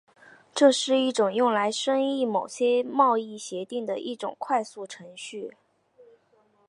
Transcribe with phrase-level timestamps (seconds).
[0.55, 5.53] 这是一种用来审议某些贸易协定的一种快速程序。